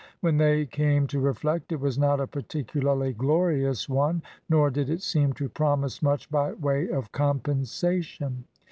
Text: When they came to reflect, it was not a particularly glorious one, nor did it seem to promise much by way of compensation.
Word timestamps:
When 0.21 0.37
they 0.37 0.65
came 0.65 1.05
to 1.09 1.19
reflect, 1.19 1.71
it 1.71 1.79
was 1.79 1.99
not 1.99 2.19
a 2.19 2.25
particularly 2.25 3.13
glorious 3.13 3.87
one, 3.87 4.23
nor 4.49 4.71
did 4.71 4.89
it 4.89 5.03
seem 5.03 5.31
to 5.33 5.47
promise 5.47 6.01
much 6.01 6.27
by 6.31 6.53
way 6.53 6.89
of 6.89 7.11
compensation. 7.11 8.45